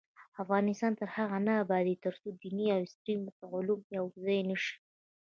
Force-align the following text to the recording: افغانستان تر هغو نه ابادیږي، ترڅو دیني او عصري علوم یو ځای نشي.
افغانستان 0.43 0.91
تر 0.99 1.07
هغو 1.15 1.37
نه 1.47 1.53
ابادیږي، 1.63 2.01
ترڅو 2.05 2.27
دیني 2.41 2.67
او 2.75 2.79
عصري 2.87 3.13
علوم 3.55 3.81
یو 3.97 4.05
ځای 4.23 4.39
نشي. 4.49 4.75